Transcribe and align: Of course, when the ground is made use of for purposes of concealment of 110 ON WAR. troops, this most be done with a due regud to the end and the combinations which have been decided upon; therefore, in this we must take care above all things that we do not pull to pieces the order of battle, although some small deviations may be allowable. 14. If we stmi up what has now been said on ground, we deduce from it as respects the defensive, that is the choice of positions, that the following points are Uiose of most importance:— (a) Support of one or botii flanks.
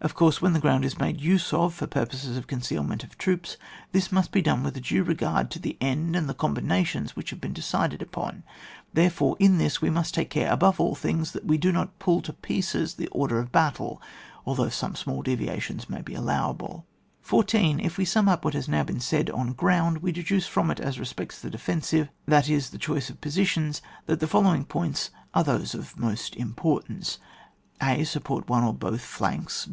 Of 0.00 0.14
course, 0.14 0.42
when 0.42 0.52
the 0.52 0.60
ground 0.60 0.84
is 0.84 0.98
made 0.98 1.20
use 1.20 1.52
of 1.52 1.74
for 1.74 1.86
purposes 1.88 2.36
of 2.36 2.48
concealment 2.48 3.02
of 3.04 3.10
110 3.10 3.10
ON 3.10 3.10
WAR. 3.10 3.22
troops, 3.38 3.56
this 3.92 4.12
most 4.12 4.32
be 4.32 4.42
done 4.42 4.62
with 4.64 4.76
a 4.76 4.80
due 4.80 5.04
regud 5.04 5.48
to 5.50 5.58
the 5.60 5.76
end 5.80 6.14
and 6.16 6.28
the 6.28 6.34
combinations 6.34 7.14
which 7.14 7.30
have 7.30 7.40
been 7.40 7.52
decided 7.52 8.02
upon; 8.02 8.42
therefore, 8.92 9.36
in 9.40 9.58
this 9.58 9.80
we 9.82 9.90
must 9.90 10.14
take 10.14 10.30
care 10.30 10.52
above 10.52 10.78
all 10.80 10.96
things 10.96 11.30
that 11.32 11.44
we 11.44 11.56
do 11.56 11.70
not 11.70 11.98
pull 12.00 12.20
to 12.22 12.32
pieces 12.32 12.94
the 12.94 13.06
order 13.08 13.38
of 13.38 13.52
battle, 13.52 14.00
although 14.44 14.68
some 14.68 14.96
small 14.96 15.22
deviations 15.22 15.88
may 15.90 16.00
be 16.02 16.14
allowable. 16.14 16.84
14. 17.20 17.78
If 17.78 17.96
we 17.96 18.04
stmi 18.04 18.28
up 18.28 18.44
what 18.44 18.54
has 18.54 18.68
now 18.68 18.82
been 18.82 19.00
said 19.00 19.30
on 19.30 19.52
ground, 19.52 19.98
we 19.98 20.10
deduce 20.10 20.46
from 20.48 20.70
it 20.72 20.80
as 20.80 20.98
respects 20.98 21.40
the 21.40 21.50
defensive, 21.50 22.08
that 22.26 22.48
is 22.48 22.70
the 22.70 22.78
choice 22.78 23.08
of 23.10 23.20
positions, 23.20 23.82
that 24.06 24.18
the 24.18 24.26
following 24.28 24.64
points 24.64 25.10
are 25.32 25.44
Uiose 25.44 25.74
of 25.74 25.96
most 25.98 26.34
importance:— 26.36 27.18
(a) 27.82 28.02
Support 28.02 28.44
of 28.44 28.48
one 28.48 28.64
or 28.64 28.74
botii 28.74 29.00
flanks. 29.00 29.68